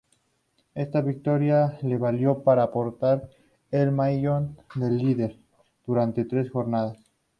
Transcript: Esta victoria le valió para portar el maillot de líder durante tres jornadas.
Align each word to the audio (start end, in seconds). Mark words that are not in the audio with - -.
Esta 0.73 1.01
victoria 1.01 1.77
le 1.83 1.95
valió 1.95 2.41
para 2.41 2.71
portar 2.71 3.29
el 3.69 3.91
maillot 3.91 4.49
de 4.73 4.89
líder 4.89 5.37
durante 5.85 6.25
tres 6.25 6.49
jornadas. 6.49 6.97